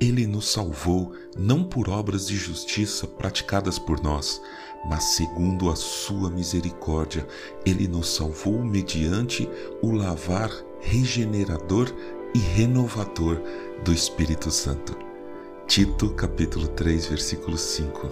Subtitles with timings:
[0.00, 4.40] ele nos salvou não por obras de justiça praticadas por nós,
[4.88, 7.26] mas segundo a sua misericórdia,
[7.66, 9.48] ele nos salvou mediante
[9.82, 10.50] o lavar
[10.80, 11.92] regenerador
[12.34, 13.40] e renovador
[13.84, 14.96] do Espírito Santo.
[15.66, 18.08] Tito capítulo 3, versículo 5.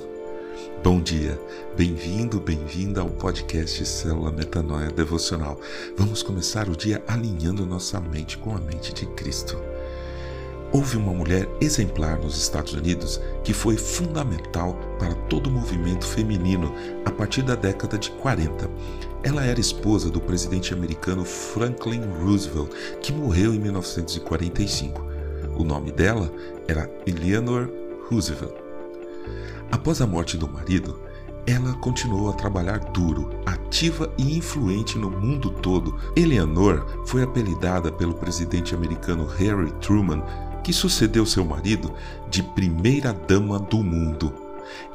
[0.83, 1.41] Bom dia,
[1.77, 5.61] bem-vindo, bem-vinda ao podcast Célula Metanoia Devocional.
[5.97, 9.57] Vamos começar o dia alinhando nossa mente com a mente de Cristo.
[10.73, 16.75] Houve uma mulher exemplar nos Estados Unidos que foi fundamental para todo o movimento feminino
[17.05, 18.69] a partir da década de 40.
[19.23, 22.71] Ela era esposa do presidente americano Franklin Roosevelt,
[23.01, 25.07] que morreu em 1945.
[25.57, 26.31] O nome dela
[26.69, 27.71] era Eleanor
[28.11, 28.55] Roosevelt.
[29.71, 31.01] Após a morte do marido,
[31.47, 35.97] ela continuou a trabalhar duro, ativa e influente no mundo todo.
[36.17, 40.23] Eleanor foi apelidada pelo presidente americano Harry Truman
[40.67, 41.95] que sucedeu seu marido
[42.29, 44.35] de primeira dama do mundo.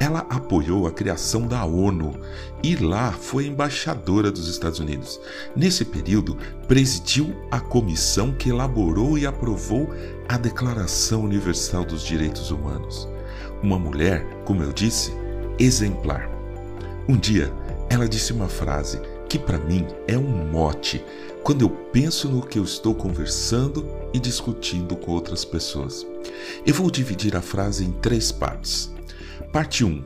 [0.01, 2.13] Ela apoiou a criação da ONU
[2.61, 5.17] e lá foi embaixadora dos Estados Unidos.
[5.55, 9.89] Nesse período, presidiu a comissão que elaborou e aprovou
[10.27, 13.07] a Declaração Universal dos Direitos Humanos.
[13.63, 15.13] Uma mulher, como eu disse,
[15.57, 16.29] exemplar.
[17.07, 17.49] Um dia,
[17.89, 18.99] ela disse uma frase
[19.31, 21.01] que para mim é um mote
[21.41, 26.05] quando eu penso no que eu estou conversando e discutindo com outras pessoas.
[26.65, 28.91] Eu vou dividir a frase em três partes.
[29.49, 30.03] Parte 1: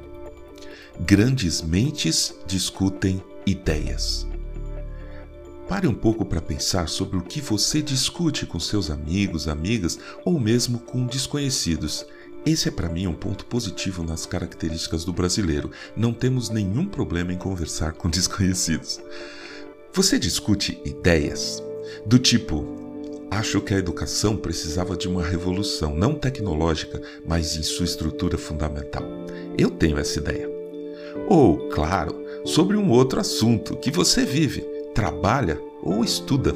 [1.00, 4.28] Grandes mentes discutem ideias.
[5.68, 10.40] Pare um pouco para pensar sobre o que você discute com seus amigos, amigas ou
[10.40, 12.06] mesmo com desconhecidos.
[12.46, 15.72] Esse é para mim um ponto positivo nas características do brasileiro.
[15.98, 19.02] Não temos nenhum problema em conversar com desconhecidos.
[19.92, 21.64] Você discute ideias
[22.06, 22.64] do tipo:
[23.32, 29.04] acho que a educação precisava de uma revolução, não tecnológica, mas em sua estrutura fundamental.
[29.58, 30.48] Eu tenho essa ideia.
[31.28, 34.62] Ou, claro, sobre um outro assunto que você vive,
[34.94, 36.56] trabalha ou estuda.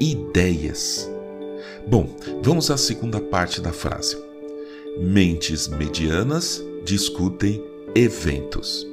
[0.00, 1.10] Ideias.
[1.86, 2.08] Bom,
[2.42, 4.25] vamos à segunda parte da frase.
[4.98, 7.62] Mentes medianas discutem
[7.94, 8.86] eventos.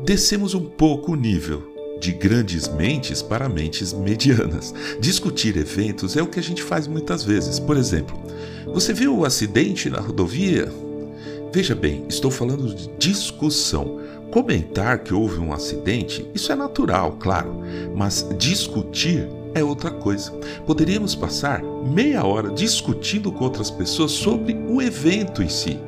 [0.00, 1.62] Descemos um pouco o nível
[2.00, 4.74] de grandes mentes para mentes medianas.
[4.98, 7.60] Discutir eventos é o que a gente faz muitas vezes.
[7.60, 8.18] Por exemplo,
[8.66, 10.72] você viu o acidente na rodovia?
[11.52, 14.00] Veja bem, estou falando de discussão.
[14.30, 17.60] Comentar que houve um acidente, isso é natural, claro,
[17.94, 20.30] mas discutir é outra coisa.
[20.66, 25.80] Poderíamos passar meia hora discutindo com outras pessoas sobre o evento em si.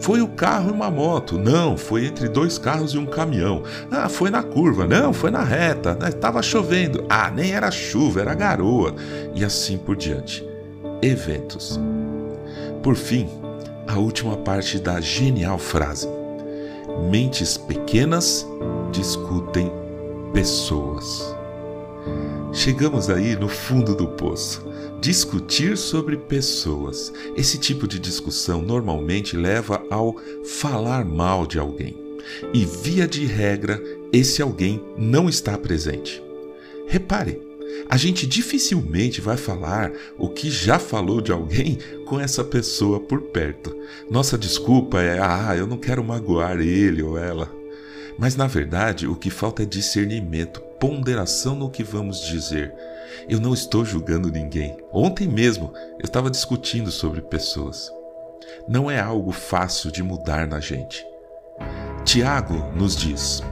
[0.00, 1.38] Foi o carro e uma moto.
[1.38, 3.62] Não, foi entre dois carros e um caminhão.
[3.90, 4.86] Ah, foi na curva.
[4.86, 5.96] Não, foi na reta.
[6.06, 7.04] Estava chovendo.
[7.08, 8.94] Ah, nem era chuva, era garoa.
[9.34, 10.46] E assim por diante.
[11.00, 11.80] Eventos.
[12.82, 13.28] Por fim,
[13.88, 16.08] a última parte da genial frase:
[17.10, 18.46] Mentes pequenas
[18.92, 19.72] discutem
[20.34, 21.34] pessoas.
[22.54, 24.64] Chegamos aí no fundo do poço.
[25.00, 27.12] Discutir sobre pessoas.
[27.36, 31.98] Esse tipo de discussão normalmente leva ao falar mal de alguém.
[32.54, 33.82] E, via de regra,
[34.12, 36.22] esse alguém não está presente.
[36.86, 37.42] Repare,
[37.88, 41.76] a gente dificilmente vai falar o que já falou de alguém
[42.06, 43.76] com essa pessoa por perto.
[44.08, 47.63] Nossa desculpa é: ah, eu não quero magoar ele ou ela.
[48.18, 52.72] Mas na verdade, o que falta é discernimento, ponderação no que vamos dizer
[53.28, 54.76] eu não estou julgando ninguém.
[54.92, 57.90] Ontem mesmo eu estava discutindo sobre pessoas.
[58.68, 61.04] Não é algo fácil de mudar na gente.
[62.04, 63.42] Tiago nos diz: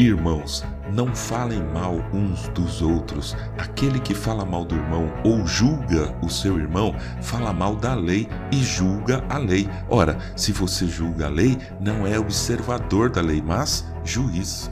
[0.00, 3.36] Irmãos, não falem mal uns dos outros.
[3.58, 8.26] Aquele que fala mal do irmão ou julga o seu irmão, fala mal da lei
[8.50, 9.68] e julga a lei.
[9.90, 14.70] Ora, se você julga a lei, não é observador da lei, mas juiz.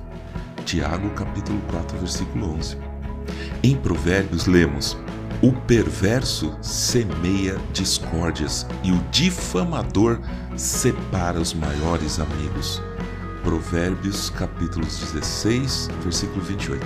[0.64, 2.78] Tiago capítulo 4, versículo 11.
[3.62, 4.96] Em Provérbios lemos:
[5.42, 10.20] O perverso semeia discórdias e o difamador
[10.56, 12.82] separa os maiores amigos.
[13.42, 16.84] Provérbios capítulos 16, versículo 28.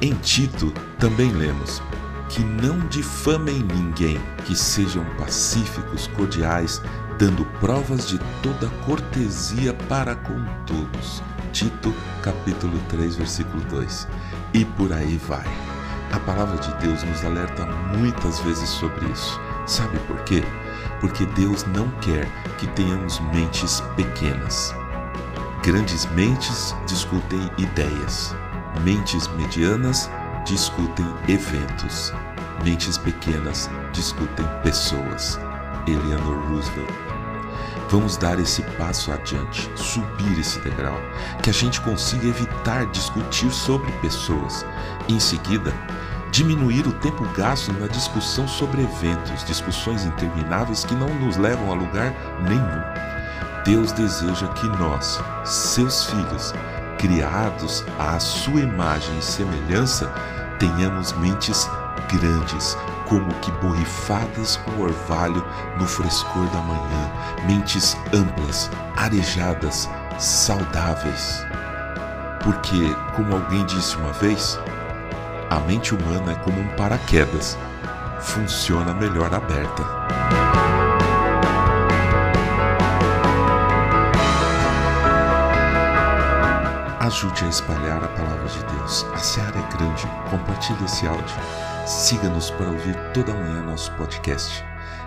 [0.00, 1.82] Em Tito também lemos:
[2.28, 6.82] que não difamem ninguém, que sejam pacíficos, cordiais,
[7.18, 11.22] dando provas de toda cortesia para com todos.
[11.52, 14.08] Tito capítulo 3, versículo 2.
[14.52, 15.46] E por aí vai.
[16.12, 17.66] A palavra de Deus nos alerta
[17.96, 19.40] muitas vezes sobre isso.
[19.66, 20.42] Sabe por quê?
[21.00, 22.26] Porque Deus não quer
[22.58, 24.74] que tenhamos mentes pequenas.
[25.64, 28.36] Grandes mentes discutem ideias,
[28.82, 30.10] mentes medianas
[30.44, 32.12] discutem eventos,
[32.62, 35.40] mentes pequenas discutem pessoas.
[35.86, 36.92] Eleanor Roosevelt.
[37.88, 41.00] Vamos dar esse passo adiante, subir esse degrau,
[41.42, 44.66] que a gente consiga evitar discutir sobre pessoas.
[45.08, 45.72] Em seguida,
[46.30, 51.74] diminuir o tempo gasto na discussão sobre eventos, discussões intermináveis que não nos levam a
[51.74, 52.12] lugar
[52.42, 53.13] nenhum.
[53.64, 56.52] Deus deseja que nós, seus filhos,
[56.98, 60.12] criados à sua imagem e semelhança,
[60.58, 61.66] tenhamos mentes
[62.12, 62.76] grandes,
[63.08, 65.42] como que borrifadas com orvalho
[65.78, 67.12] no frescor da manhã,
[67.46, 69.88] mentes amplas, arejadas,
[70.18, 71.42] saudáveis.
[72.42, 74.60] Porque, como alguém disse uma vez,
[75.48, 77.56] a mente humana é como um paraquedas,
[78.20, 80.73] funciona melhor aberta.
[87.04, 89.04] Ajude a espalhar a palavra de Deus.
[89.12, 90.06] A seara é grande.
[90.30, 91.36] Compartilhe esse áudio.
[91.86, 94.64] Siga-nos para ouvir toda manhã nosso podcast.